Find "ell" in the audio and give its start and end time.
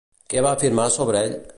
1.29-1.41